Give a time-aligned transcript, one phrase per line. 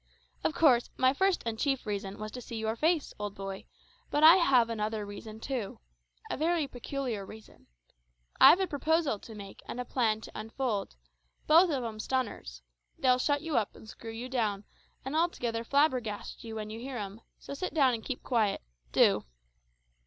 [0.43, 3.65] Of course, my first and chief reason was to see your face, old boy;
[4.09, 5.79] but I have another reason too
[6.27, 7.67] a very peculiar reason.
[8.39, 10.95] I've a proposal to make and a plan to unfold,
[11.45, 12.63] both of 'em stunners;
[12.97, 14.63] they'll shut you up and screw you down,
[15.05, 19.25] and altogether flabbergast you when you hear 'em, so sit down and keep quiet do."